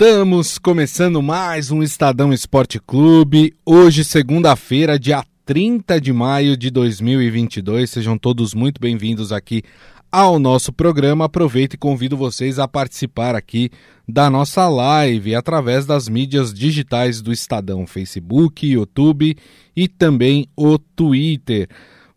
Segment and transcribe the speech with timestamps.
[0.00, 3.52] Estamos começando mais um Estadão Esporte Clube.
[3.66, 7.90] Hoje, segunda-feira, dia 30 de maio de 2022.
[7.90, 9.64] Sejam todos muito bem-vindos aqui
[10.12, 11.24] ao nosso programa.
[11.24, 13.72] Aproveito e convido vocês a participar aqui
[14.06, 19.36] da nossa live através das mídias digitais do Estadão, Facebook, YouTube
[19.74, 21.68] e também o Twitter.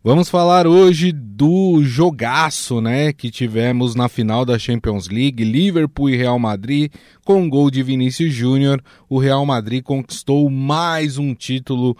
[0.04, 6.16] Vamos falar hoje do jogaço, né, que tivemos na final da Champions League, Liverpool e
[6.16, 6.90] Real Madrid,
[7.24, 8.82] com gol de Vinícius Júnior.
[9.08, 11.96] O Real Madrid conquistou mais um título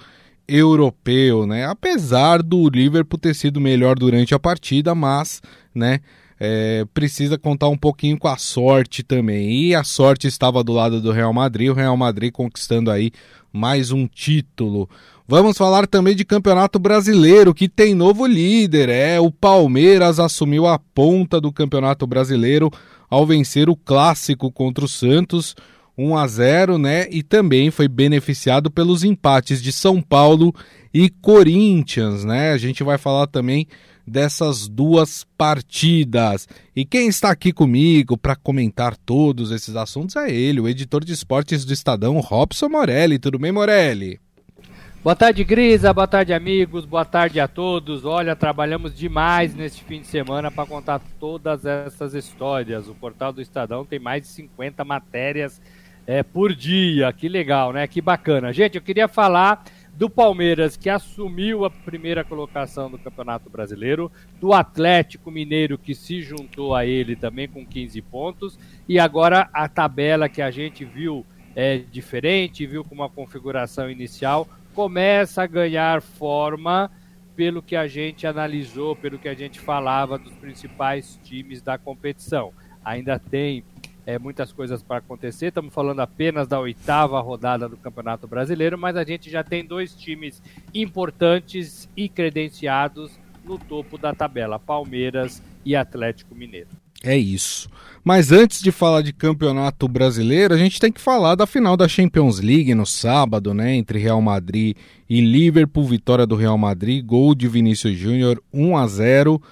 [0.49, 1.65] europeu, né?
[1.65, 5.41] Apesar do Liverpool ter sido melhor durante a partida, mas,
[5.73, 6.01] né,
[6.41, 9.67] é, precisa contar um pouquinho com a sorte também.
[9.67, 13.13] E a sorte estava do lado do Real Madrid, o Real Madrid conquistando aí
[13.53, 14.91] mais um título.
[15.33, 18.91] Vamos falar também de Campeonato Brasileiro, que tem novo líder.
[18.91, 22.71] É, o Palmeiras assumiu a ponta do Campeonato Brasileiro
[23.09, 25.57] ao vencer o clássico contra o Santos.
[25.97, 27.09] 1 a 0, né?
[27.11, 30.55] E também foi beneficiado pelos empates de São Paulo
[30.93, 32.53] e Corinthians, né?
[32.53, 33.67] A gente vai falar também
[34.07, 36.47] dessas duas partidas.
[36.77, 41.15] E quem está aqui comigo para comentar todos esses assuntos é ele, o editor de
[41.15, 43.19] esportes do Estadão, Robson Morelli.
[43.19, 44.21] Tudo bem, Morelli?
[45.03, 45.93] Boa tarde, Grisa.
[45.93, 46.85] Boa tarde, amigos.
[46.85, 48.05] Boa tarde a todos.
[48.05, 52.87] Olha, trabalhamos demais neste fim de semana para contar todas essas histórias.
[52.87, 55.61] O portal do Estadão tem mais de 50 matérias
[56.07, 57.13] é, por dia.
[57.13, 57.85] Que legal, né?
[57.89, 58.53] Que bacana.
[58.53, 64.09] Gente, eu queria falar do Palmeiras, que assumiu a primeira colocação do Campeonato Brasileiro,
[64.41, 68.57] do Atlético Mineiro, que se juntou a ele também com 15 pontos,
[68.89, 74.49] e agora a tabela que a gente viu é diferente, viu com uma configuração inicial
[74.75, 76.91] começa a ganhar forma
[77.35, 82.53] pelo que a gente analisou, pelo que a gente falava dos principais times da competição.
[82.85, 83.65] Ainda tem
[84.05, 88.97] é, muitas coisas para acontecer, estamos falando apenas da oitava rodada do Campeonato Brasileiro, mas
[88.97, 90.43] a gente já tem dois times
[90.75, 96.69] importantes e credenciados no topo da tabela: Palmeiras e Atlético Mineiro.
[97.05, 97.69] É isso.
[98.05, 101.87] Mas antes de falar de campeonato brasileiro, a gente tem que falar da final da
[101.87, 103.77] Champions League no sábado, né?
[103.77, 104.77] Entre Real Madrid
[105.09, 109.43] e Liverpool, vitória do Real Madrid, gol de Vinícius Júnior, 1 a 0.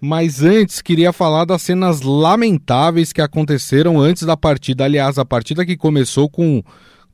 [0.00, 4.84] Mas antes queria falar das cenas lamentáveis que aconteceram antes da partida.
[4.84, 6.62] Aliás, a partida que começou com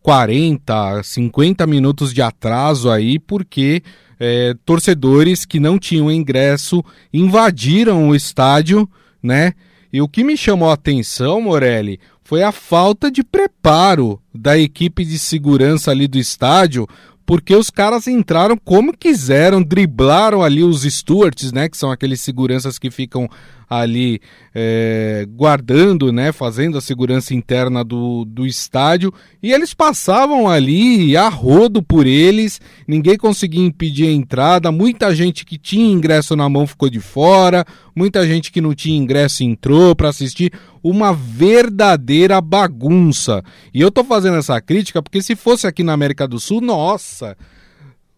[0.02, 3.82] 40, 50 minutos de atraso aí, porque
[4.20, 8.86] é, torcedores que não tinham ingresso invadiram o estádio,
[9.22, 9.54] né?
[9.92, 15.04] E o que me chamou a atenção, Morelli, foi a falta de preparo da equipe
[15.04, 16.88] de segurança ali do estádio,
[17.25, 22.78] porque os caras entraram como quiseram, driblaram ali os stewards, né, que são aqueles seguranças
[22.78, 23.28] que ficam
[23.69, 24.21] ali
[24.55, 29.12] é, guardando, né, fazendo a segurança interna do, do estádio,
[29.43, 35.44] e eles passavam ali a rodo por eles, ninguém conseguia impedir a entrada, muita gente
[35.47, 37.65] que tinha ingresso na mão ficou de fora,
[37.97, 43.43] muita gente que não tinha ingresso entrou para assistir, uma verdadeira bagunça.
[43.72, 47.37] E eu tô fazendo essa crítica porque se fosse aqui na América do Sul, nossa,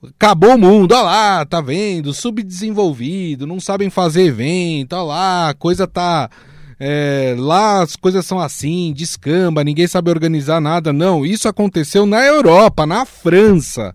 [0.02, 2.12] acabou o mundo, olha lá, tá vendo?
[2.12, 6.30] Subdesenvolvido, não sabem fazer evento, olha lá, a coisa tá.
[6.78, 10.92] É, lá as coisas são assim, descamba, ninguém sabe organizar nada.
[10.92, 13.94] Não, isso aconteceu na Europa, na França,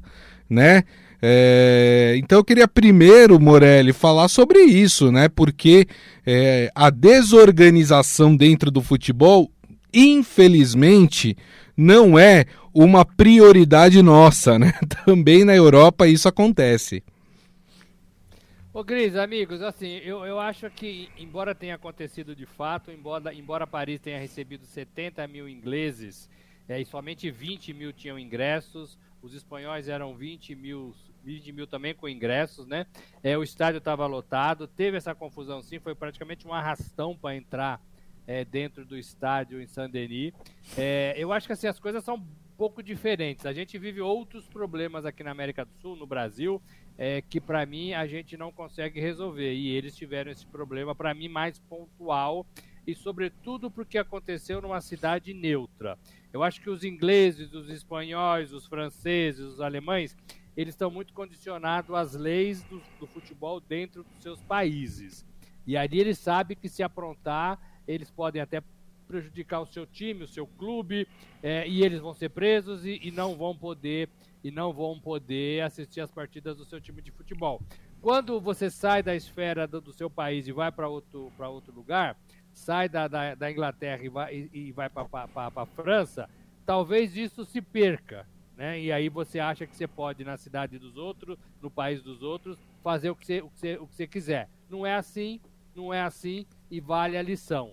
[0.49, 0.83] né?
[1.21, 5.27] É, então eu queria primeiro, Morelli, falar sobre isso, né?
[5.27, 5.87] Porque
[6.25, 9.51] é, a desorganização dentro do futebol,
[9.93, 11.35] infelizmente,
[11.75, 14.73] não é uma prioridade nossa, né?
[15.05, 17.03] Também na Europa isso acontece.
[18.71, 23.67] Ô Gris, amigos, assim, eu, eu acho que, embora tenha acontecido de fato, embora, embora
[23.67, 26.29] Paris tenha recebido 70 mil ingleses
[26.67, 30.93] é, e somente 20 mil tinham ingressos, os espanhóis eram 20 mil,
[31.29, 32.87] 20 mil também com ingressos, né?
[33.21, 37.79] É, o estádio estava lotado, teve essa confusão sim, foi praticamente um arrastão para entrar
[38.25, 40.33] é, dentro do estádio em Saint-Denis.
[40.75, 42.25] É, eu acho que assim, as coisas são
[42.57, 43.45] pouco diferentes.
[43.45, 46.59] A gente vive outros problemas aqui na América do Sul, no Brasil,
[46.97, 49.53] é, que para mim a gente não consegue resolver.
[49.53, 52.45] E eles tiveram esse problema, para mim, mais pontual
[52.87, 55.97] e, sobretudo, porque aconteceu numa cidade neutra.
[56.33, 60.15] Eu acho que os ingleses, os espanhóis, os franceses, os alemães,
[60.59, 65.25] eles estão muito condicionados às leis do, do futebol dentro dos seus países.
[65.65, 67.57] E ali eles sabem que se aprontar,
[67.87, 68.61] eles podem até
[69.07, 71.07] prejudicar o seu time, o seu clube,
[71.41, 74.09] é, e eles vão ser presos e, e, não vão poder
[74.43, 77.61] e não vão poder assistir as partidas do seu time de futebol.
[78.01, 82.17] Quando você sai da esfera do, do seu país e vai para outro, outro lugar,
[82.51, 85.07] sai da, da, da Inglaterra e vai, e, e vai para
[85.55, 86.29] a França,
[86.65, 88.27] talvez isso se perca.
[88.59, 88.77] Né?
[88.77, 92.57] E aí você acha que você pode, na cidade dos outros, no país dos outros,
[92.83, 94.49] fazer o que você, o que você, o que você quiser.
[94.69, 95.39] Não é assim,
[95.73, 97.71] não é assim e vale a lição.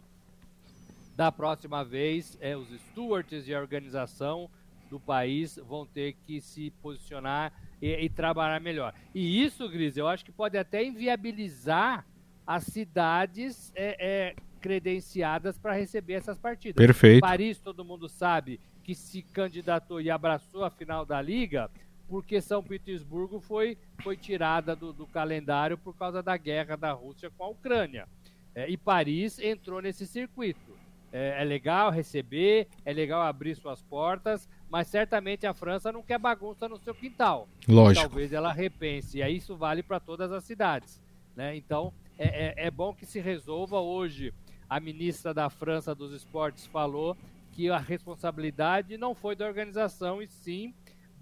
[1.16, 4.48] Da próxima vez, é, os stewards e a organização
[4.88, 7.52] do país vão ter que se posicionar
[7.82, 8.94] e, e trabalhar melhor.
[9.12, 12.06] E isso, Gris, eu acho que pode até inviabilizar
[12.46, 16.76] as cidades é, é, credenciadas para receber essas partidas.
[16.76, 17.22] Perfeito.
[17.22, 21.68] Paris, todo mundo sabe que se candidatou e abraçou a final da Liga
[22.08, 27.28] porque São Petersburgo foi, foi tirada do, do calendário por causa da guerra da Rússia
[27.36, 28.06] com a Ucrânia.
[28.54, 30.78] É, e Paris entrou nesse circuito.
[31.12, 36.20] É, é, legal receber, é legal abrir suas portas, mas certamente a França não quer
[36.20, 37.48] bagunça no seu quintal.
[37.66, 38.06] Lógico.
[38.06, 41.02] Talvez ela repense, e isso vale para todas as cidades.
[41.34, 41.56] Né?
[41.56, 42.26] Então, é,
[42.62, 44.32] é, é bom que se resolva hoje.
[44.70, 47.16] A ministra da França dos Esportes falou
[47.56, 50.74] que a responsabilidade não foi da organização, e sim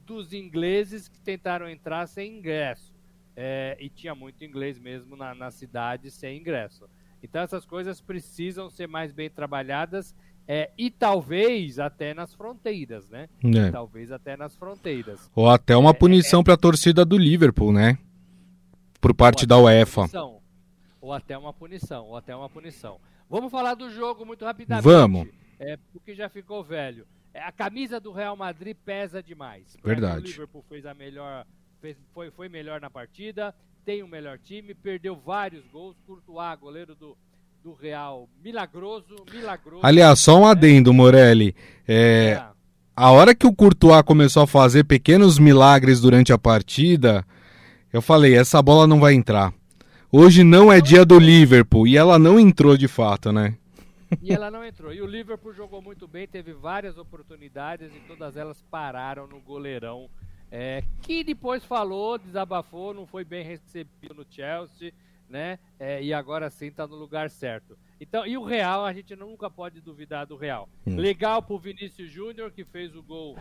[0.05, 2.93] dos ingleses que tentaram entrar sem ingresso.
[3.37, 6.87] É, e tinha muito inglês mesmo na, na cidade sem ingresso.
[7.23, 10.13] Então essas coisas precisam ser mais bem trabalhadas
[10.47, 13.29] é, e talvez até nas fronteiras, né?
[13.45, 13.71] É.
[13.71, 15.31] Talvez até nas fronteiras.
[15.37, 17.97] Ou até uma é, punição é, para a torcida do Liverpool, né?
[19.01, 20.03] Por parte da UEFA.
[20.03, 20.41] Punição,
[21.01, 22.99] ou até uma punição, ou até uma punição.
[23.31, 24.85] Vamos falar do jogo muito rapidamente.
[24.85, 25.44] Vamos.
[25.65, 27.07] É, porque já ficou velho.
[27.33, 29.77] É, a camisa do Real Madrid pesa demais.
[29.83, 30.25] Verdade.
[30.25, 31.47] O Liverpool fez a melhor,
[31.81, 35.95] fez, foi, foi melhor na partida tem o melhor time, perdeu vários gols.
[36.07, 37.17] Courtois, goleiro do,
[37.63, 39.81] do Real, milagroso, milagroso.
[39.83, 41.55] Aliás, só um adendo, Morelli.
[41.87, 42.45] É, é.
[42.97, 47.25] A hora que o Courtois começou a fazer pequenos milagres durante a partida,
[47.93, 49.53] eu falei, essa bola não vai entrar.
[50.11, 53.55] Hoje não é dia do Liverpool e ela não entrou de fato, né?
[54.23, 54.93] E ela não entrou.
[54.93, 60.11] E o Liverpool jogou muito bem, teve várias oportunidades e todas elas pararam no goleirão
[60.57, 64.93] é, que depois falou, desabafou, não foi bem recebido no Chelsea,
[65.29, 65.59] né?
[65.81, 67.77] É, e agora sim está no lugar certo.
[68.01, 70.69] Então, e o Real, a gente nunca pode duvidar do Real.
[70.87, 70.95] Hum.
[70.95, 73.37] Legal pro Vinícius Júnior, que fez o gol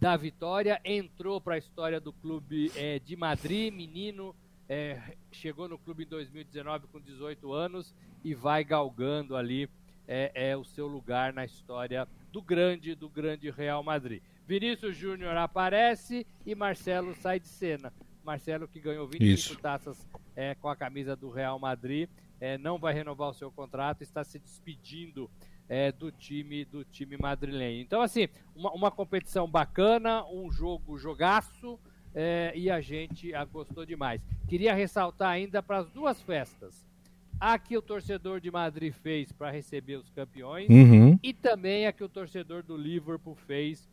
[0.00, 4.34] da vitória, entrou para a história do clube é, de Madrid, menino,
[4.72, 4.98] é,
[5.30, 9.68] chegou no clube em 2019 com 18 anos e vai galgando ali
[10.08, 14.22] é, é, o seu lugar na história do grande, do grande Real Madrid.
[14.46, 17.92] Vinícius Júnior aparece e Marcelo sai de cena.
[18.24, 19.56] Marcelo que ganhou 25 Isso.
[19.58, 22.08] taças é, com a camisa do Real Madrid,
[22.40, 25.30] é, não vai renovar o seu contrato, está se despedindo
[25.68, 27.82] é, do time do time madrilenho.
[27.82, 28.26] Então assim,
[28.56, 31.78] uma, uma competição bacana, um jogo jogaço
[32.14, 34.20] é, e a gente a, gostou demais.
[34.48, 36.86] Queria ressaltar ainda para as duas festas.
[37.40, 41.18] A que o torcedor de Madrid fez para receber os campeões uhum.
[41.22, 43.88] e também a que o torcedor do Liverpool fez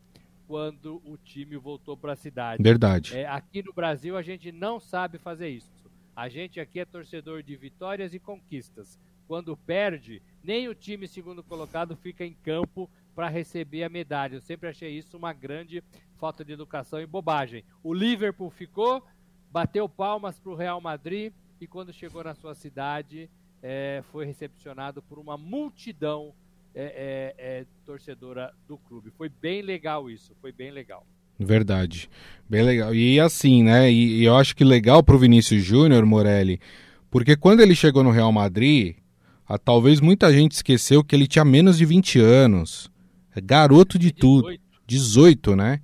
[0.46, 2.62] quando o time voltou para a cidade.
[2.62, 3.16] Verdade.
[3.16, 5.70] É, aqui no Brasil a gente não sabe fazer isso.
[6.14, 8.98] A gente aqui é torcedor de vitórias e conquistas.
[9.26, 14.36] Quando perde, nem o time segundo colocado fica em campo para receber a medalha.
[14.36, 15.82] Eu sempre achei isso uma grande
[16.18, 17.64] falta de educação e bobagem.
[17.82, 19.02] O Liverpool ficou,
[19.50, 23.28] bateu palmas para o Real Madrid e quando chegou na sua cidade
[23.62, 26.32] é, foi recepcionado por uma multidão
[26.74, 29.10] é, é, é, torcedora do clube.
[29.10, 31.06] Foi bem legal isso, foi bem legal.
[31.38, 32.08] Verdade,
[32.48, 32.94] bem legal.
[32.94, 33.90] E assim, né?
[33.90, 36.60] E, e eu acho que legal pro Vinícius Júnior, Morelli,
[37.10, 38.96] porque quando ele chegou no Real Madrid,
[39.48, 42.90] a, talvez muita gente esqueceu que ele tinha menos de 20 anos.
[43.34, 44.20] É garoto de 18.
[44.20, 44.58] tudo.
[44.86, 45.80] 18, né?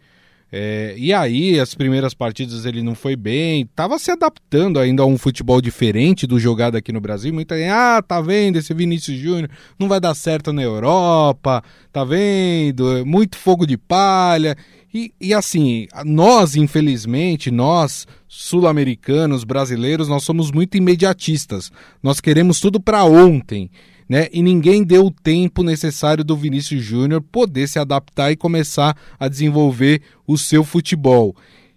[0.50, 5.07] É, e aí, as primeiras partidas ele não foi bem, estava se adaptando ainda a
[5.07, 7.35] um futebol diferente do jogado aqui no Brasil.
[7.35, 11.62] Muita gente, ah, tá vendo esse Vinícius Júnior, não vai dar certo na Europa,
[11.93, 13.05] tá vendo?
[13.05, 14.57] Muito fogo de palha.
[14.95, 21.71] E, e assim, nós, infelizmente, nós, sul-americanos, brasileiros, nós somos muito imediatistas.
[22.03, 23.69] Nós queremos tudo para ontem
[24.09, 24.29] né?
[24.33, 29.29] E ninguém deu o tempo necessário do Vinícius Júnior poder se adaptar e começar a
[29.29, 31.35] desenvolver o seu futebol.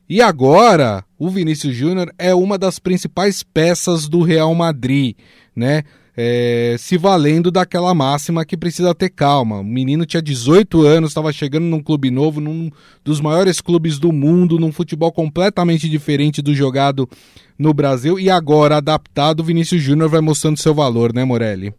[0.08, 5.16] E agora, o Vinícius Júnior é uma das principais peças do Real Madrid,
[5.56, 5.84] né?
[6.22, 9.60] É, se valendo daquela máxima que precisa ter calma.
[9.60, 12.70] O menino tinha 18 anos, estava chegando num clube novo, num
[13.06, 17.08] dos maiores clubes do mundo, num futebol completamente diferente do jogado
[17.58, 21.74] no Brasil e agora adaptado, o Vinícius Júnior vai mostrando seu valor, né, Morelli?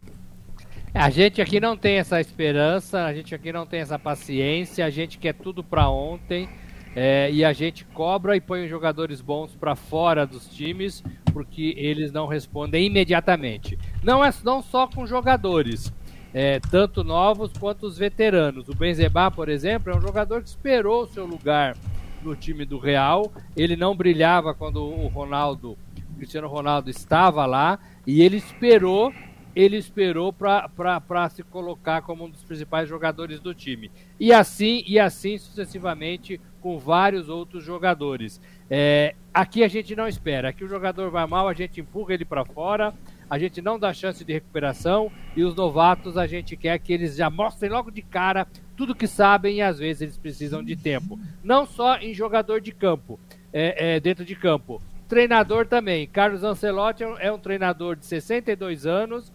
[0.93, 4.89] A gente aqui não tem essa esperança, a gente aqui não tem essa paciência, a
[4.89, 6.49] gente quer tudo para ontem
[6.93, 11.73] é, e a gente cobra e põe os jogadores bons para fora dos times porque
[11.77, 13.79] eles não respondem imediatamente.
[14.03, 15.93] Não é não só com jogadores.
[16.33, 18.69] é, tanto novos quanto os veteranos.
[18.69, 21.75] O Benzema, por exemplo, é um jogador que esperou o seu lugar
[22.21, 23.31] no time do Real.
[23.55, 25.77] Ele não brilhava quando o Ronaldo,
[26.11, 29.13] o Cristiano Ronaldo estava lá e ele esperou
[29.55, 33.91] ele esperou para se colocar como um dos principais jogadores do time.
[34.19, 38.39] E assim, e assim sucessivamente com vários outros jogadores.
[38.69, 40.49] É, aqui a gente não espera.
[40.49, 42.93] Aqui o jogador vai mal, a gente empurra ele para fora,
[43.29, 47.15] a gente não dá chance de recuperação e os novatos a gente quer que eles
[47.15, 51.19] já mostrem logo de cara tudo que sabem e às vezes eles precisam de tempo.
[51.43, 53.19] Não só em jogador de campo,
[53.53, 54.81] é, é, dentro de campo.
[55.07, 56.07] Treinador também.
[56.07, 59.31] Carlos Ancelotti é um treinador de 62 anos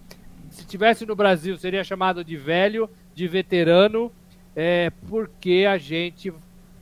[0.56, 4.10] se tivesse no Brasil, seria chamado de velho, de veterano,
[4.54, 6.32] é, porque a gente,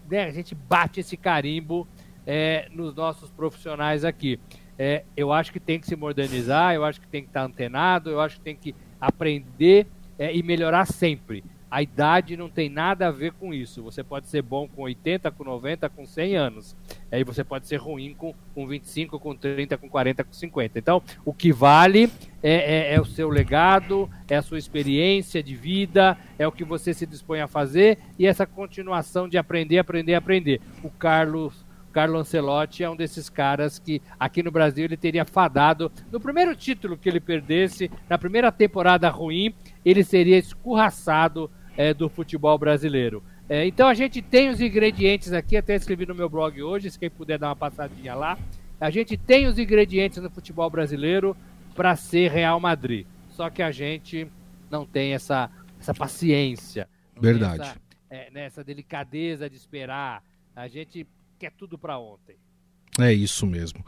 [0.08, 1.86] né, a gente bate esse carimbo
[2.24, 4.38] é, nos nossos profissionais aqui.
[4.78, 8.10] É, eu acho que tem que se modernizar, eu acho que tem que estar antenado,
[8.10, 11.42] eu acho que tem que aprender é, e melhorar sempre.
[11.74, 13.82] A idade não tem nada a ver com isso.
[13.82, 16.76] Você pode ser bom com 80, com 90, com 100 anos.
[17.10, 20.78] Aí você pode ser ruim com, com 25, com 30, com 40, com 50.
[20.78, 22.08] Então, o que vale
[22.40, 26.62] é, é, é o seu legado, é a sua experiência de vida, é o que
[26.62, 30.60] você se dispõe a fazer e essa continuação de aprender, aprender, aprender.
[30.80, 35.90] O Carlos Carlo Ancelotti é um desses caras que aqui no Brasil ele teria fadado
[36.10, 39.54] no primeiro título que ele perdesse, na primeira temporada ruim,
[39.84, 43.22] ele seria escorraçado é, do futebol brasileiro.
[43.48, 46.98] É, então a gente tem os ingredientes aqui, até escrevi no meu blog hoje, se
[46.98, 48.38] quem puder dar uma passadinha lá.
[48.80, 51.36] A gente tem os ingredientes no futebol brasileiro
[51.74, 53.06] para ser Real Madrid.
[53.30, 54.28] Só que a gente
[54.70, 56.88] não tem essa, essa paciência.
[57.20, 57.62] Verdade.
[57.62, 57.76] Essa,
[58.10, 60.22] é, né, essa delicadeza de esperar.
[60.54, 61.06] A gente
[61.38, 62.36] quer tudo para ontem.
[63.00, 63.84] É isso mesmo.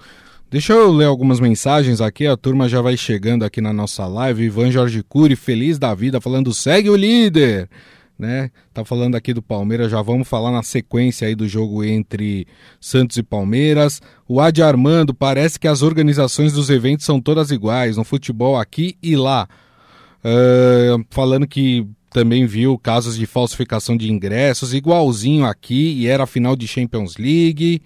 [0.49, 4.45] Deixa eu ler algumas mensagens aqui, a turma já vai chegando aqui na nossa live.
[4.45, 7.69] Ivan Jorge Cury, feliz da vida, falando segue o líder,
[8.17, 8.51] né?
[8.73, 12.47] Tá falando aqui do Palmeiras, já vamos falar na sequência aí do jogo entre
[12.81, 14.01] Santos e Palmeiras.
[14.29, 18.97] O Adi Armando, parece que as organizações dos eventos são todas iguais, no futebol aqui
[19.03, 19.49] e lá.
[20.25, 26.55] Uh, falando que também viu casos de falsificação de ingressos, igualzinho aqui, e era final
[26.55, 27.83] de Champions League.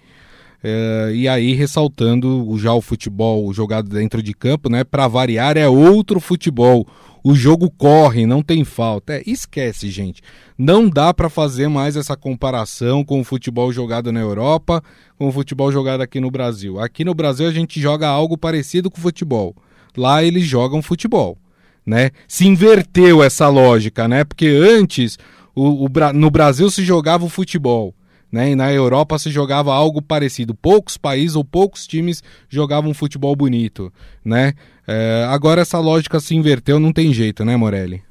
[0.63, 4.83] É, e aí ressaltando já o futebol jogado dentro de campo, né?
[4.83, 6.87] Para variar é outro futebol.
[7.23, 9.13] O jogo corre, não tem falta.
[9.13, 10.21] É, esquece, gente.
[10.57, 14.83] Não dá para fazer mais essa comparação com o futebol jogado na Europa,
[15.17, 16.79] com o futebol jogado aqui no Brasil.
[16.79, 19.55] Aqui no Brasil a gente joga algo parecido com o futebol.
[19.97, 21.37] Lá eles jogam futebol,
[21.85, 22.11] né?
[22.27, 24.23] Se inverteu essa lógica, né?
[24.23, 25.17] Porque antes
[25.53, 27.93] o, o no Brasil se jogava o futebol
[28.31, 28.51] né?
[28.51, 30.55] E na Europa se jogava algo parecido.
[30.55, 33.91] Poucos países ou poucos times jogavam futebol bonito,
[34.23, 34.53] né?
[34.87, 38.03] É, agora essa lógica se inverteu, não tem jeito, né, Morelli?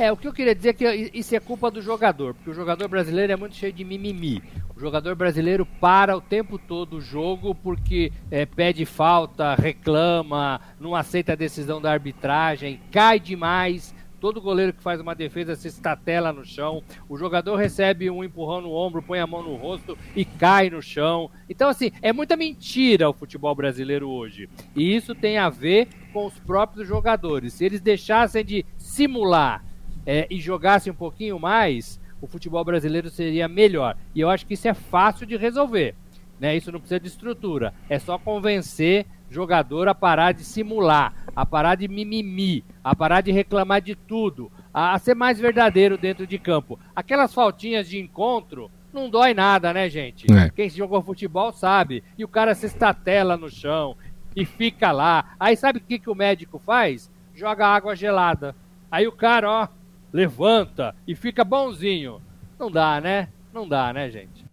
[0.00, 2.54] É, o que eu queria dizer é que isso é culpa do jogador, porque o
[2.54, 4.42] jogador brasileiro é muito cheio de mimimi.
[4.74, 10.94] O jogador brasileiro para o tempo todo o jogo porque é, pede falta, reclama, não
[10.94, 16.30] aceita a decisão da arbitragem, cai demais, Todo goleiro que faz uma defesa se estatela
[16.30, 16.82] no chão.
[17.08, 20.82] O jogador recebe um empurrão no ombro, põe a mão no rosto e cai no
[20.82, 21.30] chão.
[21.48, 24.48] Então, assim, é muita mentira o futebol brasileiro hoje.
[24.76, 27.54] E isso tem a ver com os próprios jogadores.
[27.54, 29.64] Se eles deixassem de simular
[30.04, 33.96] é, e jogassem um pouquinho mais, o futebol brasileiro seria melhor.
[34.14, 35.94] E eu acho que isso é fácil de resolver.
[36.38, 36.56] Né?
[36.56, 37.72] Isso não precisa de estrutura.
[37.88, 43.30] É só convencer jogador a parar de simular, a parar de mimimi, a parar de
[43.30, 46.78] reclamar de tudo, a, a ser mais verdadeiro dentro de campo.
[46.94, 50.26] Aquelas faltinhas de encontro não dói nada, né, gente?
[50.32, 50.50] É.
[50.50, 52.02] Quem jogou futebol sabe.
[52.18, 53.96] E o cara se estatela no chão
[54.34, 55.36] e fica lá.
[55.38, 57.10] Aí sabe o que, que o médico faz?
[57.34, 58.54] Joga água gelada.
[58.90, 59.68] Aí o cara, ó,
[60.12, 62.20] levanta e fica bonzinho.
[62.58, 63.28] Não dá, né?
[63.52, 64.44] Não dá, né, gente?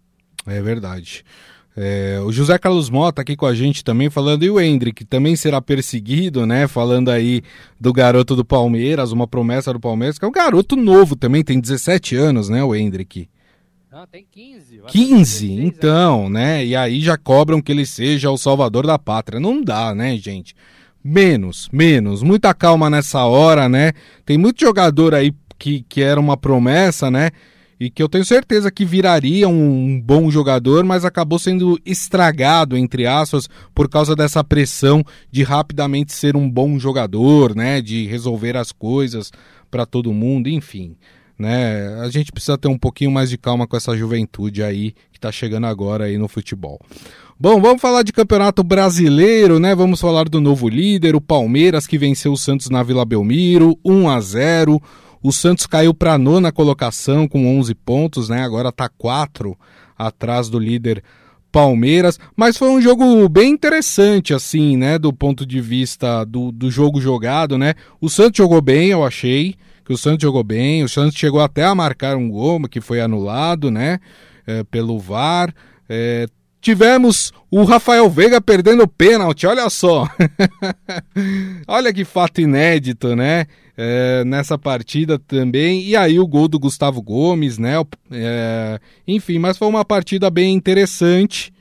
[0.46, 1.26] É verdade.
[1.80, 5.36] É, o José Carlos Mota aqui com a gente também falando, e o Hendrick também
[5.36, 6.68] será perseguido, né?
[6.68, 7.44] Falando aí
[7.80, 11.60] do garoto do Palmeiras, uma promessa do Palmeiras, que é um garoto novo também, tem
[11.60, 13.30] 17 anos, né, o Hendrick?
[13.92, 14.82] Não, tem 15.
[14.88, 16.66] 15, então, né?
[16.66, 19.40] E aí já cobram que ele seja o salvador da pátria.
[19.40, 20.56] Não dá, né, gente?
[21.04, 22.22] Menos, menos.
[22.22, 23.94] Muita calma nessa hora, né?
[24.26, 27.32] Tem muito jogador aí que, que era uma promessa, né?
[27.80, 33.06] E que eu tenho certeza que viraria um bom jogador, mas acabou sendo estragado, entre
[33.06, 38.72] aspas, por causa dessa pressão de rapidamente ser um bom jogador, né, de resolver as
[38.72, 39.32] coisas
[39.70, 40.96] para todo mundo, enfim.
[41.38, 42.00] Né?
[42.02, 45.32] A gente precisa ter um pouquinho mais de calma com essa juventude aí que está
[45.32, 46.80] chegando agora aí no futebol.
[47.40, 49.76] Bom, vamos falar de campeonato brasileiro, né?
[49.76, 54.10] Vamos falar do novo líder, o Palmeiras, que venceu o Santos na Vila Belmiro, 1
[54.10, 54.82] a 0.
[55.22, 58.44] O Santos caiu para a nona colocação com 11 pontos, né?
[58.44, 59.58] Agora está 4
[59.98, 61.04] atrás do líder
[61.52, 65.00] Palmeiras, mas foi um jogo bem interessante, assim, né?
[65.00, 67.74] Do ponto de vista do, do jogo jogado, né?
[68.00, 69.56] O Santos jogou bem, eu achei
[69.88, 70.84] que o Santos jogou bem.
[70.84, 74.00] O Santos chegou até a marcar um gol, que foi anulado, né?
[74.46, 75.54] É, pelo VAR.
[75.88, 76.28] É,
[76.68, 80.06] Tivemos o Rafael Veiga perdendo o pênalti, olha só.
[81.66, 83.46] olha que fato inédito, né?
[83.78, 85.82] É, nessa partida também.
[85.84, 87.76] E aí o gol do Gustavo Gomes, né?
[88.12, 91.54] É, enfim, mas foi uma partida bem interessante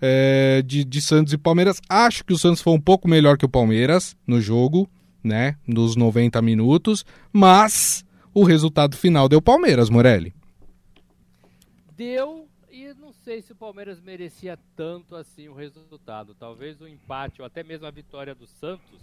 [0.00, 1.78] é, de, de Santos e Palmeiras.
[1.86, 4.88] Acho que o Santos foi um pouco melhor que o Palmeiras no jogo,
[5.22, 5.56] né?
[5.68, 8.02] Nos 90 minutos, mas
[8.32, 10.32] o resultado final deu Palmeiras, Morelli.
[11.94, 12.43] Deu
[13.24, 16.34] sei se o Palmeiras merecia tanto assim o resultado.
[16.34, 19.00] Talvez o empate ou até mesmo a vitória do Santos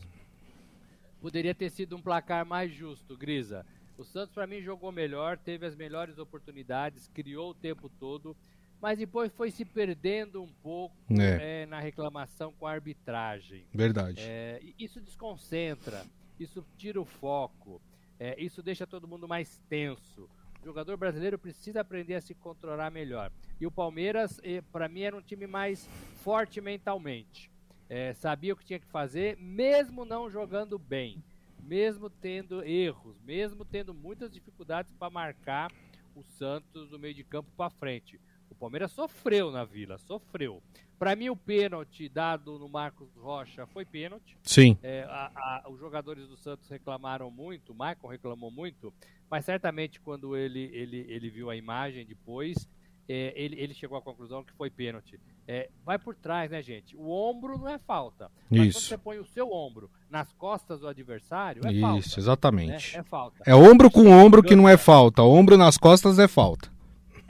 [1.20, 3.66] poderia ter sido um placar mais justo, Grisa.
[3.98, 8.38] O Santos para mim jogou melhor, teve as melhores oportunidades, criou o tempo todo,
[8.80, 11.64] mas depois foi se perdendo um pouco é.
[11.64, 13.66] É, na reclamação com a arbitragem.
[13.74, 14.22] Verdade.
[14.22, 16.06] É, isso desconcentra,
[16.40, 17.82] isso tira o foco,
[18.20, 20.30] é, isso deixa todo mundo mais tenso.
[20.62, 23.32] O jogador brasileiro precisa aprender a se controlar melhor.
[23.60, 25.88] E o Palmeiras, eh, para mim, era um time mais
[26.24, 27.50] forte mentalmente.
[27.90, 31.22] É, sabia o que tinha que fazer, mesmo não jogando bem,
[31.64, 35.72] mesmo tendo erros, mesmo tendo muitas dificuldades para marcar
[36.16, 38.20] o Santos do meio de campo para frente.
[38.52, 40.62] O Palmeiras sofreu na Vila, sofreu.
[41.00, 44.38] Para mim, o pênalti dado no Marcos Rocha foi pênalti.
[44.44, 44.78] Sim.
[44.84, 45.32] É, a,
[45.66, 48.94] a, os jogadores do Santos reclamaram muito, o Michael reclamou muito,
[49.30, 52.70] mas certamente quando ele, ele, ele viu a imagem depois,
[53.10, 55.20] é, ele, ele chegou à conclusão que foi pênalti.
[55.48, 56.96] É, vai por trás, né, gente?
[56.96, 58.30] O ombro não é falta.
[58.50, 58.80] Mas Isso.
[58.80, 62.00] quando você põe o seu ombro nas costas do adversário, é Isso, falta.
[62.00, 62.94] Isso, exatamente.
[62.94, 63.00] Né?
[63.00, 63.44] É falta.
[63.46, 65.24] É ombro com ombro que não é falta.
[65.24, 66.72] Ombro nas costas é falta.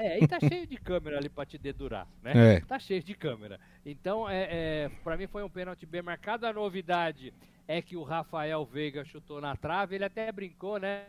[0.02, 2.56] É, e tá cheio de câmera ali pra te dedurar, né?
[2.56, 2.60] É.
[2.62, 3.60] Tá cheio de câmera.
[3.86, 6.48] Então, é, é, pra mim foi um pênalti bem marcado.
[6.48, 7.32] A novidade
[7.68, 9.96] é que o Rafael Veiga chutou na trave.
[9.96, 11.04] Ele até brincou, né?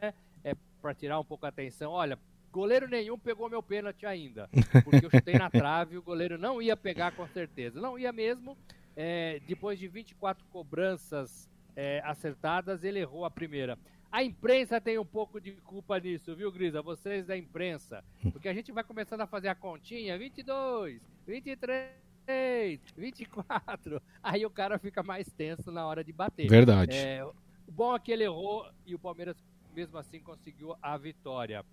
[0.45, 1.91] É, pra tirar um pouco a atenção.
[1.91, 2.19] Olha,
[2.53, 4.51] goleiro nenhum pegou meu pênalti ainda.
[4.85, 7.81] Porque eu chutei na trave e o goleiro não ia pegar com certeza.
[7.81, 8.59] Não ia mesmo.
[8.95, 13.79] É, depois de 24 cobranças é, acertadas, ele errou a primeira.
[14.13, 16.83] A imprensa tem um pouco de culpa nisso, viu, Grisa?
[16.83, 18.05] Vocês da imprensa.
[18.31, 24.03] Porque a gente vai começando a fazer a continha: 22, 23, 24.
[24.23, 26.47] Aí o cara fica mais tenso na hora de bater.
[26.47, 26.95] Verdade.
[26.95, 29.43] É, o bom é que ele errou e o Palmeiras,
[29.75, 31.65] mesmo assim, conseguiu a vitória.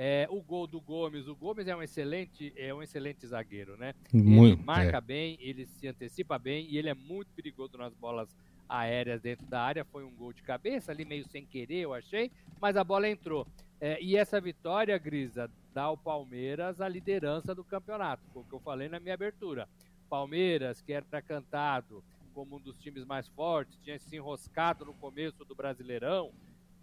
[0.00, 3.92] É, o gol do Gomes, o Gomes é um excelente, é um excelente zagueiro, né?
[4.12, 5.00] Muito, ele marca é.
[5.00, 8.32] bem, ele se antecipa bem e ele é muito perigoso nas bolas
[8.68, 9.84] aéreas dentro da área.
[9.84, 13.46] Foi um gol de cabeça ali, meio sem querer, eu achei, mas a bola entrou.
[13.80, 18.54] É, e essa vitória, Grisa, dá ao Palmeiras a liderança do campeonato, foi o que
[18.54, 19.68] eu falei na minha abertura.
[20.08, 22.02] Palmeiras, que era cantado
[22.34, 26.30] como um dos times mais fortes, tinha se enroscado no começo do Brasileirão,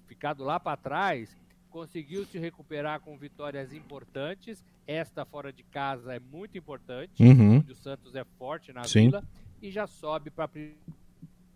[0.06, 1.36] ficado lá para trás,
[1.69, 4.63] conseguiu se recuperar com vitórias importantes.
[4.88, 7.58] Esta fora de casa é muito importante, uhum.
[7.58, 9.08] onde o Santos é forte na Sim.
[9.08, 9.24] vila
[9.62, 10.50] e já sobe para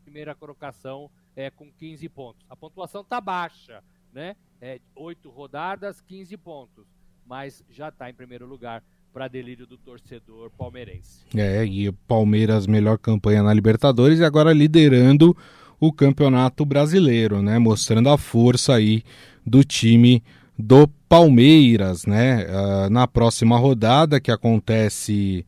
[0.10, 2.44] primeira colocação é, com 15 pontos.
[2.50, 4.36] A pontuação está baixa, né?
[4.60, 6.88] É, 8 rodadas, 15 pontos,
[7.26, 11.24] mas já está em primeiro lugar para delírio do torcedor palmeirense.
[11.36, 15.38] É, e o Palmeiras melhor campanha na Libertadores e agora liderando
[15.80, 17.60] o Campeonato Brasileiro, né?
[17.60, 19.04] Mostrando a força aí
[19.46, 20.24] do time
[20.58, 22.46] do Palmeiras, né?
[22.46, 25.46] Uh, na próxima rodada que acontece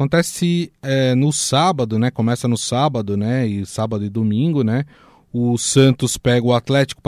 [0.00, 2.10] Acontece é, no sábado, né?
[2.10, 3.46] Começa no sábado, né?
[3.46, 4.86] E sábado e domingo, né?
[5.30, 7.02] O Santos pega o Atlético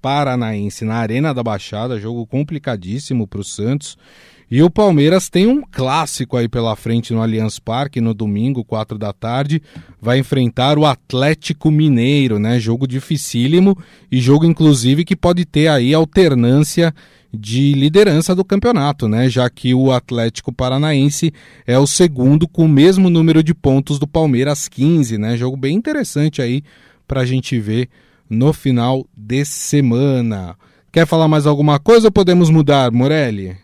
[0.00, 3.98] Paranaense na Arena da Baixada, jogo complicadíssimo para o Santos.
[4.48, 8.96] E o Palmeiras tem um clássico aí pela frente no Allianz Parque no domingo, 4
[8.96, 9.60] da tarde,
[10.00, 12.60] vai enfrentar o Atlético Mineiro, né?
[12.60, 13.76] Jogo dificílimo
[14.08, 16.94] e jogo inclusive que pode ter aí alternância
[17.34, 19.28] de liderança do campeonato, né?
[19.28, 21.32] Já que o Atlético Paranaense
[21.66, 25.36] é o segundo com o mesmo número de pontos do Palmeiras, 15, né?
[25.36, 26.62] Jogo bem interessante aí
[27.06, 27.88] para a gente ver
[28.28, 30.56] no final de semana.
[30.92, 33.56] Quer falar mais alguma coisa ou podemos mudar, Morelli?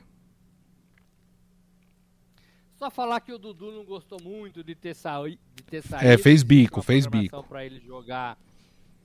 [2.74, 6.06] Só falar que o Dudu não gostou muito de ter, saí de ter saído.
[6.06, 7.42] É, fez bico, fez bico.
[7.44, 8.38] para ele jogar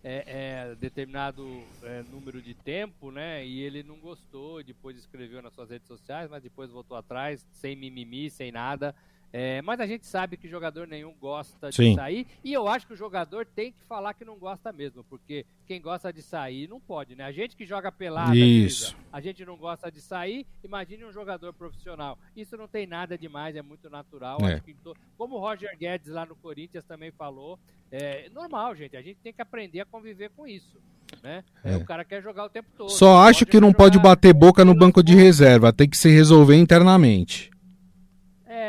[0.08, 3.44] é, é, determinado é, número de tempo, né?
[3.44, 7.76] E ele não gostou, depois escreveu nas suas redes sociais, mas depois voltou atrás, sem
[7.76, 8.94] mimimi, sem nada.
[9.38, 11.94] É, mas a gente sabe que jogador nenhum gosta de Sim.
[11.94, 12.26] sair.
[12.42, 15.04] E eu acho que o jogador tem que falar que não gosta mesmo.
[15.04, 17.26] Porque quem gosta de sair não pode, né?
[17.26, 18.96] A gente que joga pelada, Isso.
[19.12, 20.48] a gente não gosta de sair.
[20.64, 22.18] Imagine um jogador profissional.
[22.34, 24.38] Isso não tem nada demais, é muito natural.
[24.40, 24.62] É.
[24.82, 24.96] To...
[25.18, 27.60] Como o Roger Guedes lá no Corinthians também falou,
[27.92, 28.96] é normal, gente.
[28.96, 30.78] A gente tem que aprender a conviver com isso.
[31.22, 31.44] Né?
[31.62, 31.76] É.
[31.76, 32.90] O cara quer jogar o tempo todo.
[32.90, 35.74] Só acho que não pode bater boca no banco de reserva.
[35.74, 37.54] Tem que se resolver internamente.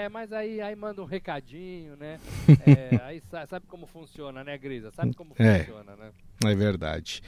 [0.06, 2.18] É, mas aí, aí manda um recadinho, né?
[2.64, 4.92] É, aí sabe como funciona, né, Grisa?
[4.92, 6.10] Sabe como é, funciona, né?
[6.44, 7.20] É verdade.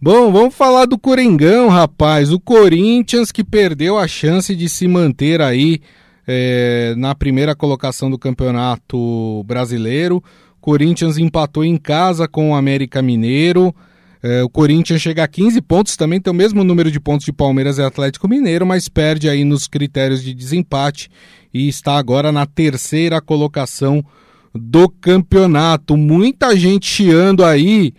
[0.00, 2.32] Bom, vamos falar do Coringão, rapaz.
[2.32, 5.80] O Corinthians que perdeu a chance de se manter aí
[6.26, 10.22] é, na primeira colocação do Campeonato Brasileiro.
[10.60, 13.72] Corinthians empatou em casa com o América Mineiro.
[14.28, 17.32] É, o Corinthians chega a 15 pontos, também tem o mesmo número de pontos de
[17.32, 21.08] Palmeiras e Atlético Mineiro, mas perde aí nos critérios de desempate
[21.54, 24.04] e está agora na terceira colocação
[24.52, 25.96] do campeonato.
[25.96, 27.94] Muita gente chiando aí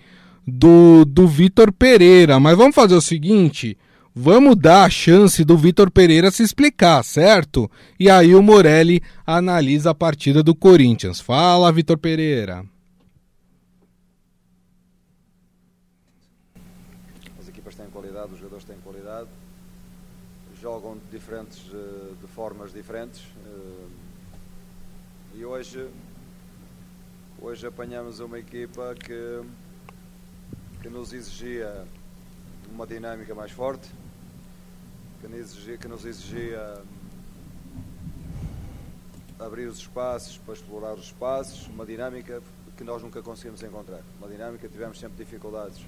[0.45, 3.77] do, do Vitor Pereira, mas vamos fazer o seguinte:
[4.13, 7.71] vamos dar a chance do Vitor Pereira se explicar, certo?
[7.97, 11.21] E aí o Morelli analisa a partida do Corinthians.
[11.21, 12.65] Fala, Vitor Pereira.
[20.61, 23.21] jogam de diferentes, eh, de formas diferentes.
[23.45, 23.87] Eh,
[25.35, 25.89] e hoje,
[27.41, 29.43] hoje apanhamos uma equipa que,
[30.81, 31.85] que nos exigia
[32.71, 33.89] uma dinâmica mais forte,
[35.19, 36.81] que nos exigia, que nos exigia
[39.37, 42.41] abrir os espaços para explorar os espaços, uma dinâmica
[42.77, 44.01] que nós nunca conseguimos encontrar.
[44.17, 45.81] Uma dinâmica que tivemos sempre dificuldades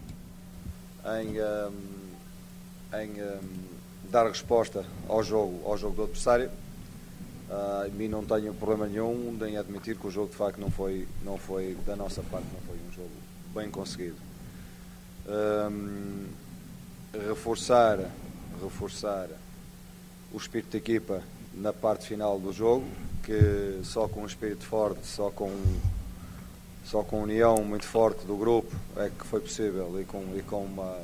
[1.21, 3.78] em, um, em um,
[4.11, 6.49] dar resposta ao jogo, ao jogo do adversário.
[7.49, 10.69] Uh, e mim não tenho problema nenhum em admitir que o jogo de facto não
[10.69, 13.09] foi, não foi da nossa parte, não foi um jogo
[13.55, 14.17] bem conseguido.
[15.27, 16.27] Um,
[17.27, 17.99] reforçar,
[18.61, 19.27] reforçar
[20.31, 21.23] o espírito de equipa
[21.55, 22.85] na parte final do jogo,
[23.23, 25.51] que só com um espírito forte, só com
[26.85, 30.63] só com união muito forte do grupo é que foi possível e com, e com
[30.63, 30.99] uma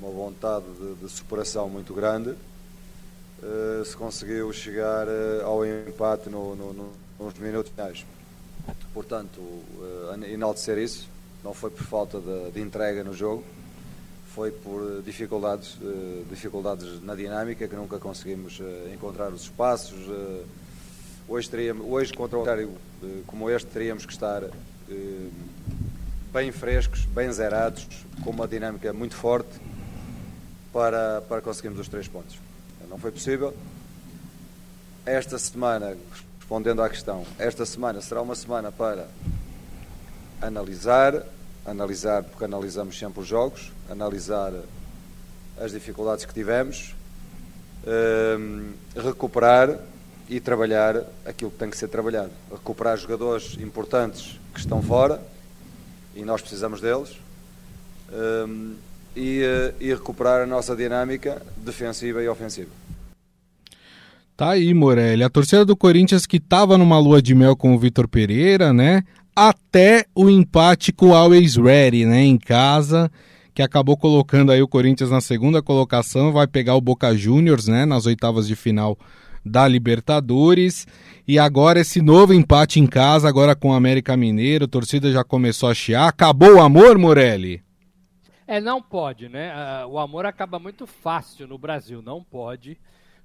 [0.00, 2.30] uma vontade de, de superação muito grande.
[2.30, 8.04] Uh, se conseguiu chegar uh, ao empate no, no, no, nos minutos finais.
[8.92, 11.08] Portanto, uh, enaltecer isso,
[11.44, 13.44] não foi por falta de, de entrega no jogo,
[14.34, 18.60] foi por dificuldades, uh, dificuldades na dinâmica que nunca conseguimos
[18.92, 19.98] encontrar os espaços.
[21.26, 22.72] hoje, teríamos, hoje, contra um horário
[23.26, 24.42] como este, teríamos que estar
[26.30, 27.86] bem frescos, bem zerados,
[28.22, 29.69] com uma dinâmica muito forte
[30.72, 32.38] para, para conseguirmos os três pontos.
[32.88, 33.54] Não foi possível.
[35.06, 35.96] Esta semana,
[36.38, 39.08] respondendo à questão, esta semana será uma semana para
[40.42, 41.22] analisar,
[41.64, 44.52] analisar porque analisamos sempre os jogos, analisar
[45.58, 46.94] as dificuldades que tivemos,
[47.86, 49.78] um, recuperar
[50.28, 52.30] e trabalhar aquilo que tem que ser trabalhado.
[52.50, 55.20] Recuperar jogadores importantes que estão fora
[56.14, 57.16] e nós precisamos deles.
[58.12, 58.76] Um,
[59.14, 62.70] e, eh, e recuperar a nossa dinâmica defensiva e ofensiva.
[64.36, 65.22] Tá aí, Morelli.
[65.22, 69.02] A torcida do Corinthians que estava numa lua de mel com o Vitor Pereira, né?
[69.36, 72.22] Até o empate com o Always Ready, né?
[72.22, 73.10] Em casa,
[73.54, 76.32] que acabou colocando aí o Corinthians na segunda colocação.
[76.32, 77.84] Vai pegar o Boca Juniors, né?
[77.84, 78.98] Nas oitavas de final
[79.44, 80.86] da Libertadores.
[81.28, 84.64] E agora esse novo empate em casa, agora com o América Mineiro.
[84.64, 86.08] A torcida já começou a chiar.
[86.08, 87.60] Acabou o amor, Morelli?
[88.50, 89.54] É, não pode, né?
[89.86, 92.76] O amor acaba muito fácil no Brasil, não pode,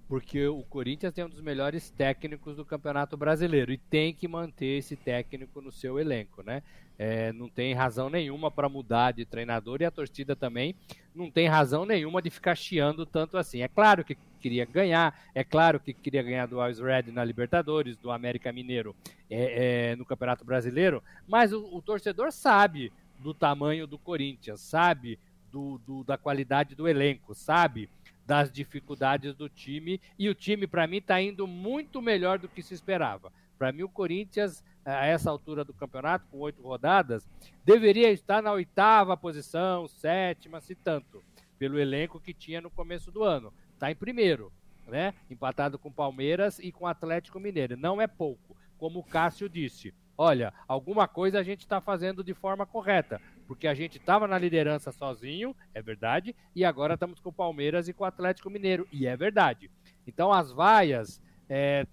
[0.08, 4.78] porque o Corinthians tem um dos melhores técnicos do Campeonato Brasileiro e tem que manter
[4.78, 6.62] esse técnico no seu elenco, né?
[6.96, 10.76] É, não tem razão nenhuma para mudar de treinador e a torcida também
[11.16, 13.64] não tem razão nenhuma de ficar chiando tanto assim.
[13.64, 17.98] É claro que queria ganhar, é claro que queria ganhar do Alves Red na Libertadores,
[17.98, 18.96] do América Mineiro
[19.28, 25.20] é, é, no Campeonato Brasileiro, mas o, o torcedor sabe do tamanho do Corinthians, sabe
[25.52, 27.90] do, do, da qualidade do elenco, sabe
[28.26, 30.02] das dificuldades do time.
[30.18, 33.32] E o time, para mim, está indo muito melhor do que se esperava.
[33.58, 37.28] Para mim, o Corinthians, a essa altura do campeonato, com oito rodadas,
[37.64, 41.24] deveria estar na oitava posição, sétima, se tanto,
[41.58, 43.54] pelo elenco que tinha no começo do ano.
[43.74, 44.52] Está em primeiro,
[44.88, 45.14] né?
[45.30, 47.78] empatado com Palmeiras e com Atlético Mineiro.
[47.78, 52.34] Não é pouco, como o Cássio disse olha, alguma coisa a gente está fazendo de
[52.34, 57.30] forma correta, porque a gente estava na liderança sozinho, é verdade, e agora estamos com
[57.30, 59.70] o Palmeiras e com o Atlético Mineiro, e é verdade.
[60.08, 61.86] Então as vaias é,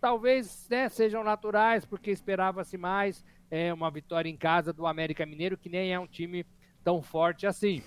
[0.00, 5.56] talvez né, sejam naturais, porque esperava-se mais é, uma vitória em casa do América Mineiro,
[5.56, 6.44] que nem é um time
[6.84, 7.82] tão forte assim.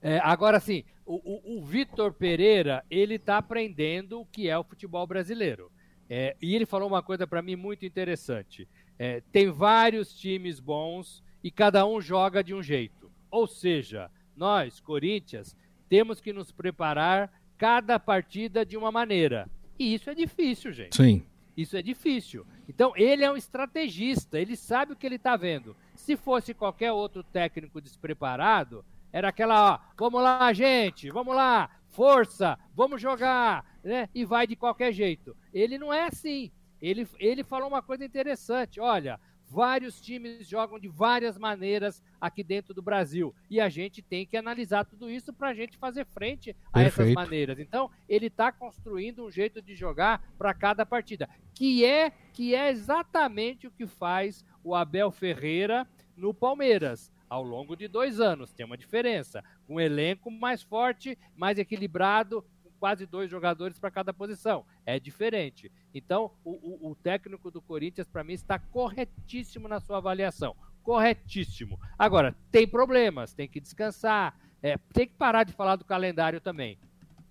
[0.00, 4.64] É, agora, sim, o, o, o Vitor Pereira, ele está aprendendo o que é o
[4.64, 5.70] futebol brasileiro.
[6.08, 8.68] É, e ele falou uma coisa para mim muito interessante.
[8.98, 13.10] É, tem vários times bons e cada um joga de um jeito.
[13.30, 15.56] Ou seja, nós, Corinthians,
[15.88, 19.48] temos que nos preparar cada partida de uma maneira.
[19.78, 20.96] E isso é difícil, gente.
[20.96, 21.24] Sim.
[21.56, 22.46] Isso é difícil.
[22.68, 25.76] Então, ele é um estrategista, ele sabe o que ele está vendo.
[25.94, 32.58] Se fosse qualquer outro técnico despreparado, era aquela, ó, vamos lá, gente, vamos lá, força,
[32.74, 34.08] vamos jogar, né?
[34.14, 35.36] E vai de qualquer jeito.
[35.52, 36.50] Ele não é assim.
[36.80, 38.80] Ele, ele falou uma coisa interessante.
[38.80, 43.34] Olha, vários times jogam de várias maneiras aqui dentro do Brasil.
[43.48, 47.02] E a gente tem que analisar tudo isso para a gente fazer frente a Perfeito.
[47.02, 47.58] essas maneiras.
[47.58, 52.70] Então, ele está construindo um jeito de jogar para cada partida, que é, que é
[52.70, 58.52] exatamente o que faz o Abel Ferreira no Palmeiras ao longo de dois anos.
[58.52, 59.42] Tem uma diferença.
[59.68, 62.44] Um elenco mais forte, mais equilibrado,
[62.78, 64.64] quase dois jogadores para cada posição.
[64.84, 65.70] É diferente.
[65.94, 70.56] Então, o, o, o técnico do Corinthians, para mim, está corretíssimo na sua avaliação.
[70.82, 71.78] Corretíssimo.
[71.98, 76.78] Agora, tem problemas, tem que descansar, é, tem que parar de falar do calendário também.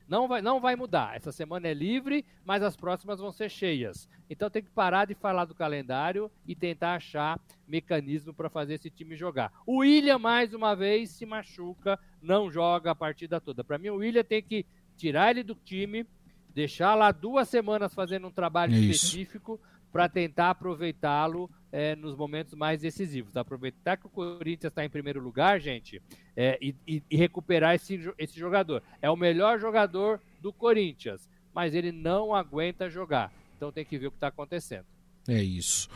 [0.07, 1.15] Não vai, não vai mudar.
[1.15, 4.07] Essa semana é livre, mas as próximas vão ser cheias.
[4.29, 8.89] Então tem que parar de falar do calendário e tentar achar mecanismo para fazer esse
[8.89, 9.51] time jogar.
[9.65, 13.63] O William, mais uma vez, se machuca, não joga a partida toda.
[13.63, 14.65] Para mim, o William tem que
[15.03, 16.05] tirar ele do time,
[16.55, 19.07] deixar lá duas semanas fazendo um trabalho Isso.
[19.07, 19.59] específico
[19.91, 23.35] para tentar aproveitá-lo é, nos momentos mais decisivos.
[23.35, 26.01] Aproveitar que o Corinthians está em primeiro lugar, gente,
[26.37, 28.81] é, e, e, recuperar esse, esse jogador.
[29.01, 33.29] É o melhor jogador do Corinthians, mas ele não aguenta jogar.
[33.57, 34.85] Então tem que ver o que está acontecendo.
[35.27, 35.89] É isso.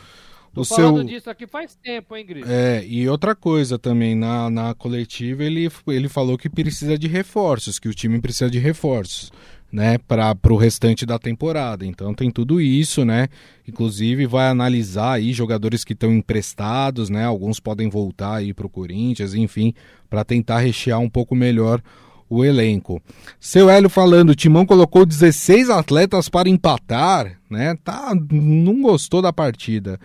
[0.52, 1.04] Tô o falando seu...
[1.04, 2.48] disso aqui faz tempo, hein, Gris?
[2.48, 7.78] É, e outra coisa também, na, na coletiva ele, ele falou que precisa de reforços,
[7.78, 9.30] que o time precisa de reforços
[9.70, 11.84] né, para o restante da temporada.
[11.84, 13.28] Então tem tudo isso, né?
[13.66, 17.24] Inclusive vai analisar aí jogadores que estão emprestados, né?
[17.24, 19.74] Alguns podem voltar aí para o Corinthians, enfim,
[20.08, 21.82] para tentar rechear um pouco melhor
[22.30, 23.02] o elenco.
[23.40, 27.76] Seu Hélio falando, o Timão colocou 16 atletas para empatar, né?
[27.84, 29.98] Tá, não gostou da partida.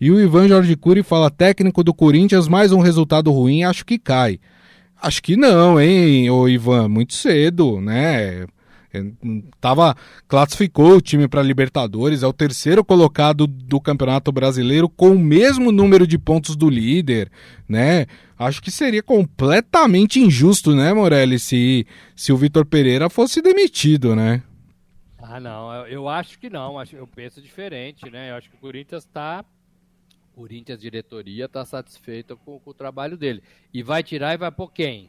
[0.00, 3.98] E o Ivan Jorge Cury fala: técnico do Corinthians, mais um resultado ruim, acho que
[3.98, 4.38] cai.
[5.00, 8.46] Acho que não, hein, ô Ivan, muito cedo, né?
[8.92, 9.04] É,
[9.60, 9.94] tava,
[10.26, 15.70] classificou o time para Libertadores, é o terceiro colocado do Campeonato Brasileiro com o mesmo
[15.70, 17.30] número de pontos do líder,
[17.68, 18.06] né?
[18.38, 24.42] Acho que seria completamente injusto, né, Morelli, se, se o Vitor Pereira fosse demitido, né?
[25.18, 28.30] Ah, não, eu acho que não, eu penso diferente, né?
[28.30, 29.44] Eu acho que o Corinthians está
[30.36, 33.42] Corinthians diretoria está satisfeita com, com, o trabalho dele.
[33.72, 35.08] E vai tirar e vai pôr quem?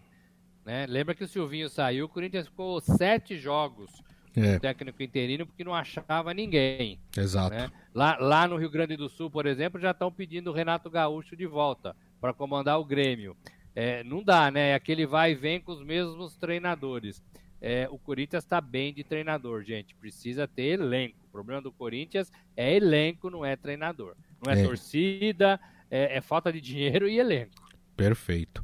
[0.66, 0.86] Né?
[0.88, 3.92] Lembra que o Silvinho saiu, o Corinthians ficou sete jogos
[4.34, 4.58] é.
[4.58, 6.98] técnico interino porque não achava ninguém.
[7.16, 7.54] Exato.
[7.54, 7.70] Né?
[7.94, 11.36] Lá, lá no Rio Grande do Sul, por exemplo, já estão pedindo o Renato Gaúcho
[11.36, 13.36] de volta para comandar o Grêmio.
[13.76, 14.74] É, não dá, né?
[14.74, 17.22] Aquele vai e vem com os mesmos treinadores.
[17.60, 19.94] É, o Corinthians está bem de treinador, gente.
[19.94, 21.18] Precisa ter elenco.
[21.26, 24.16] O problema do Corinthians é elenco, não é treinador.
[24.46, 24.64] Não é, é.
[24.64, 27.52] torcida, é, é falta de dinheiro e elenco.
[27.96, 28.64] Perfeito.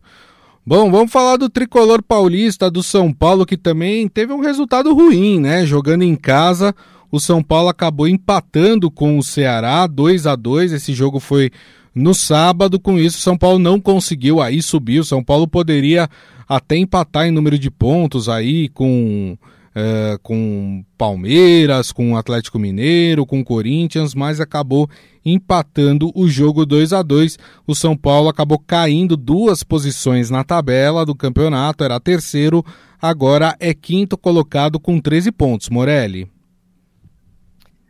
[0.65, 5.39] Bom, vamos falar do tricolor paulista do São Paulo, que também teve um resultado ruim,
[5.39, 5.65] né?
[5.65, 6.73] Jogando em casa,
[7.12, 11.51] o São Paulo acabou empatando com o Ceará 2 a 2 Esse jogo foi
[11.93, 12.79] no sábado.
[12.79, 14.99] Com isso, o São Paulo não conseguiu aí subir.
[14.99, 16.09] O São Paulo poderia
[16.47, 19.38] até empatar em número de pontos aí com
[19.75, 24.89] é, com Palmeiras, com Atlético Mineiro, com Corinthians, mas acabou
[25.25, 31.05] empatando o jogo 2 a 2 O São Paulo acabou caindo duas posições na tabela
[31.05, 32.63] do campeonato, era terceiro,
[33.01, 35.69] agora é quinto colocado com 13 pontos.
[35.69, 36.33] Morelli.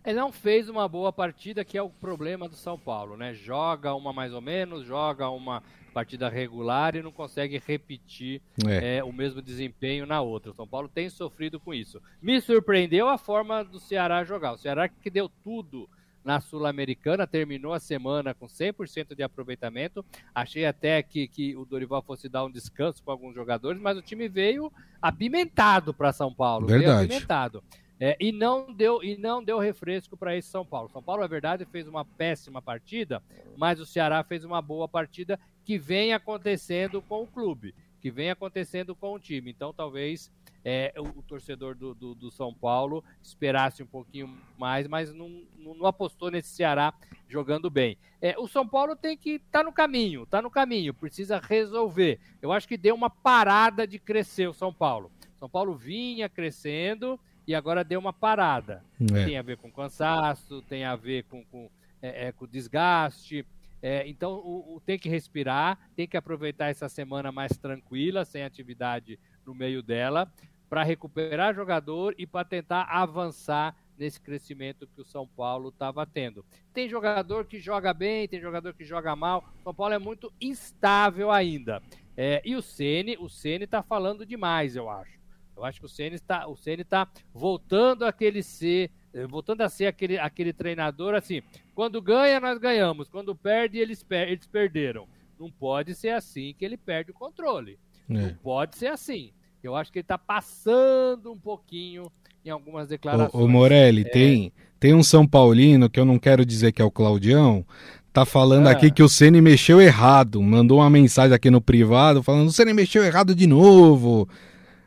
[0.06, 3.34] Ele não fez uma boa partida, que é o problema do São Paulo, né?
[3.34, 5.63] Joga uma mais ou menos, joga uma
[5.94, 8.98] partida regular e não consegue repetir é.
[8.98, 10.52] É, o mesmo desempenho na outra.
[10.52, 12.02] O São Paulo tem sofrido com isso.
[12.22, 14.54] Me surpreendeu a forma do Ceará jogar.
[14.54, 15.88] O Ceará que deu tudo
[16.24, 20.06] na Sul-Americana, terminou a semana com 100% de aproveitamento.
[20.34, 24.02] Achei até que, que o Dorival fosse dar um descanso para alguns jogadores, mas o
[24.02, 26.68] time veio apimentado para São Paulo.
[26.68, 26.86] Verdade.
[26.86, 27.63] Veio apimentado.
[28.00, 30.90] É, e não deu e não deu refresco para esse São Paulo.
[30.90, 33.24] São Paulo, é verdade, fez uma péssima partida,
[33.56, 38.30] mas o Ceará fez uma boa partida que vem acontecendo com o clube, que vem
[38.30, 39.52] acontecendo com o time.
[39.52, 40.32] Então, talvez
[40.66, 45.44] é, o, o, torcedor do, do, do, São Paulo esperasse um pouquinho mais, mas não,
[45.58, 46.94] não, apostou nesse Ceará
[47.28, 47.98] jogando bem.
[48.22, 52.20] É, o São Paulo tem que estar tá no caminho, está no caminho, precisa resolver.
[52.42, 55.12] Eu acho que deu uma parada de crescer o São Paulo.
[55.38, 58.84] São Paulo vinha crescendo e agora deu uma parada.
[59.02, 59.26] É.
[59.26, 61.70] Tem a ver com cansaço, tem a ver com, com,
[62.02, 63.46] é, é com desgaste.
[63.82, 68.44] É, então o, o, tem que respirar, tem que aproveitar essa semana mais tranquila, sem
[68.44, 70.32] atividade no meio dela,
[70.70, 76.46] para recuperar jogador e para tentar avançar nesse crescimento que o São Paulo estava tendo.
[76.74, 79.44] Tem jogador que joga bem, tem jogador que joga mal.
[79.64, 81.82] São Paulo é muito instável ainda.
[82.16, 85.23] É, e o Ceni, o Ceni está falando demais, eu acho.
[85.56, 89.70] Eu acho que o Ceni está, o Ceni está voltando aquele ser, eh, voltando a
[89.70, 91.42] ser aquele, aquele treinador assim.
[91.76, 95.08] Quando ganha nós ganhamos, quando perde eles, eles perderam.
[95.39, 97.78] Não pode ser assim que ele perde o controle.
[98.10, 98.13] É.
[98.13, 99.32] Não pode ser assim.
[99.63, 102.12] Eu acho que ele está passando um pouquinho
[102.46, 103.44] em algumas declarações.
[103.44, 104.10] O, Morelli, é...
[104.10, 107.66] tem, tem um São Paulino, que eu não quero dizer que é o Claudião,
[108.12, 110.42] tá falando aqui que o Ceni mexeu errado.
[110.42, 114.28] Mandou uma mensagem aqui no privado falando: o Ceni mexeu errado de novo.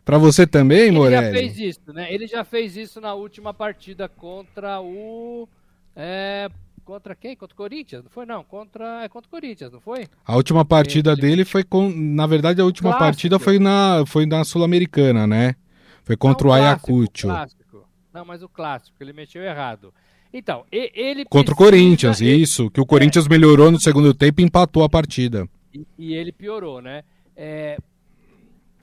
[0.06, 1.26] Para você também, Morelli?
[1.26, 2.14] Ele já fez isso, né?
[2.14, 5.46] Ele já fez isso na última partida contra o.
[5.94, 6.48] É,
[6.86, 7.34] Contra quem?
[7.34, 8.04] Contra o Corinthians?
[8.04, 8.44] Não foi, não.
[8.44, 10.06] Contra, é contra o Corinthians, não foi?
[10.24, 11.20] A última partida ele...
[11.20, 11.90] dele foi com.
[11.90, 13.04] Na verdade, a última clássico.
[13.04, 15.56] partida foi na, foi na Sul-Americana, né?
[16.04, 17.26] Foi contra não, o Ayacucho.
[17.26, 17.88] Clássico.
[18.14, 19.92] Não, mas o clássico, ele mexeu errado.
[20.32, 21.24] Então, ele.
[21.24, 21.52] Contra precisa...
[21.54, 22.70] o Corinthians, isso.
[22.70, 23.28] Que o Corinthians é.
[23.28, 25.48] melhorou no segundo tempo e empatou a partida.
[25.74, 27.02] E, e ele piorou, né?
[27.36, 27.78] É,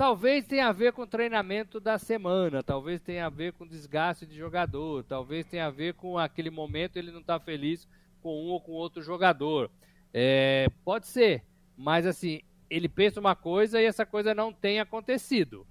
[0.03, 4.25] Talvez tenha a ver com o treinamento da semana, talvez tenha a ver com desgaste
[4.25, 7.87] de jogador, talvez tenha a ver com aquele momento ele não está feliz
[8.21, 9.71] com um ou com outro jogador.
[10.13, 11.41] É, pode ser,
[11.77, 15.65] mas assim, ele pensa uma coisa e essa coisa não tem acontecido.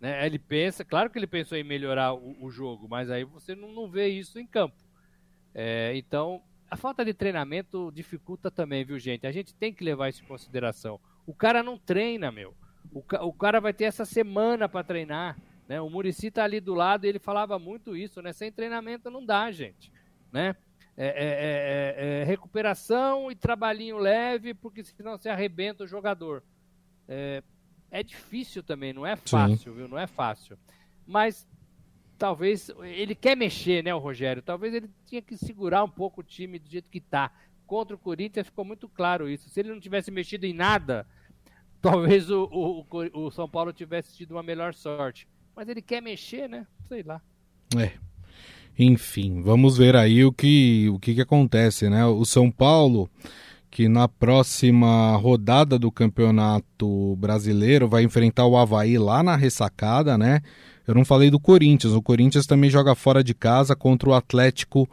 [0.00, 0.24] Né?
[0.24, 3.72] Ele pensa, claro que ele pensou em melhorar o, o jogo, mas aí você não,
[3.72, 4.76] não vê isso em campo.
[5.52, 9.26] É, então, a falta de treinamento dificulta também, viu, gente?
[9.26, 11.00] A gente tem que levar isso em consideração.
[11.26, 12.54] O cara não treina, meu.
[12.94, 15.36] O, o cara vai ter essa semana para treinar.
[15.68, 15.80] Né?
[15.80, 18.32] O Murici tá ali do lado e ele falava muito isso, né?
[18.32, 19.92] Sem treinamento não dá, gente.
[20.30, 20.54] Né?
[20.96, 26.44] É, é, é, é recuperação e trabalhinho leve, porque senão você arrebenta o jogador.
[27.08, 27.42] É,
[27.90, 29.76] é difícil também, não é fácil, Sim.
[29.76, 29.88] viu?
[29.88, 30.56] Não é fácil.
[31.06, 31.48] Mas
[32.16, 34.42] talvez ele quer mexer, né, o Rogério?
[34.42, 37.32] Talvez ele tinha que segurar um pouco o time do jeito que tá.
[37.66, 39.48] Contra o Corinthians ficou muito claro isso.
[39.48, 41.06] Se ele não tivesse mexido em nada,
[41.84, 45.28] talvez o, o, o São Paulo tivesse tido uma melhor sorte.
[45.54, 46.66] Mas ele quer mexer, né?
[46.88, 47.20] Sei lá.
[47.76, 47.92] É.
[48.78, 52.04] Enfim, vamos ver aí o que, o que, que acontece, né?
[52.06, 53.08] O São Paulo,
[53.70, 60.40] que na próxima rodada do Campeonato Brasileiro vai enfrentar o Havaí lá na ressacada, né?
[60.88, 61.92] Eu não falei do Corinthians.
[61.92, 64.88] O Corinthians também joga fora de casa contra o Atlético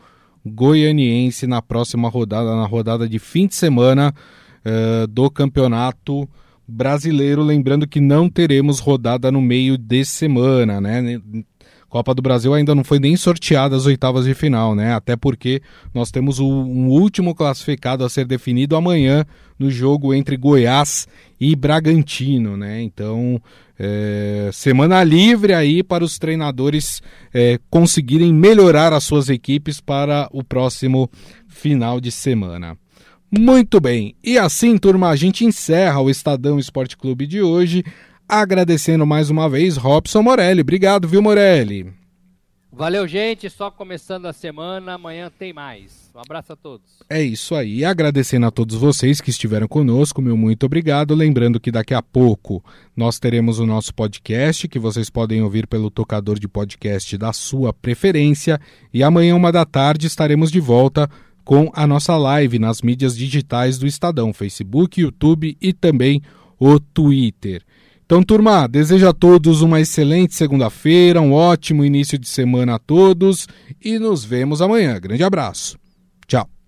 [0.46, 4.14] Goianiense na próxima rodada, na rodada de fim de semana
[4.66, 6.30] uh, do Campeonato
[6.72, 11.20] brasileiro, lembrando que não teremos rodada no meio de semana, né?
[11.92, 14.94] Copa do Brasil ainda não foi nem sorteada as oitavas de final, né?
[14.94, 15.62] Até porque
[15.94, 19.26] nós temos o, um último classificado a ser definido amanhã
[19.60, 21.06] no jogo entre Goiás
[21.38, 22.82] e Bragantino, né?
[22.82, 23.42] Então,
[23.78, 27.02] é, semana livre aí para os treinadores
[27.34, 31.10] é, conseguirem melhorar as suas equipes para o próximo
[31.50, 32.78] final de semana.
[33.32, 37.82] Muito bem, e assim, turma, a gente encerra o Estadão Esporte Clube de hoje,
[38.28, 40.60] agradecendo mais uma vez Robson Morelli.
[40.60, 41.94] Obrigado, viu, Morelli?
[42.74, 43.50] Valeu, gente.
[43.50, 46.10] Só começando a semana, amanhã tem mais.
[46.16, 47.00] Um abraço a todos.
[47.10, 47.86] É isso aí.
[47.86, 51.14] Agradecendo a todos vocês que estiveram conosco, meu muito obrigado.
[51.14, 52.64] Lembrando que daqui a pouco
[52.96, 57.74] nós teremos o nosso podcast, que vocês podem ouvir pelo tocador de podcast da sua
[57.74, 58.60] preferência.
[58.94, 61.10] E amanhã, uma da tarde, estaremos de volta
[61.44, 66.22] com a nossa live nas mídias digitais do Estadão, Facebook, YouTube e também
[66.60, 67.64] o Twitter.
[68.06, 73.48] Então, turma, desejo a todos uma excelente segunda-feira, um ótimo início de semana a todos
[73.84, 75.00] e nos vemos amanhã.
[75.00, 75.78] Grande abraço.
[76.28, 76.61] Tchau.